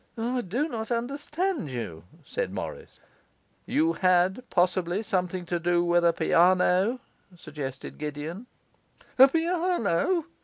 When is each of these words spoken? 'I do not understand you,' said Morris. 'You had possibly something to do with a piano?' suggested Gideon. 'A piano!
'I 0.17 0.41
do 0.47 0.67
not 0.67 0.89
understand 0.89 1.69
you,' 1.69 2.03
said 2.25 2.51
Morris. 2.51 2.99
'You 3.67 3.93
had 3.93 4.41
possibly 4.49 5.03
something 5.03 5.45
to 5.45 5.59
do 5.59 5.83
with 5.85 6.03
a 6.03 6.11
piano?' 6.11 6.99
suggested 7.37 7.99
Gideon. 7.99 8.47
'A 9.19 9.27
piano! 9.27 10.25